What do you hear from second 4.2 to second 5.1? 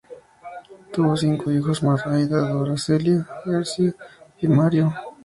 y Mario.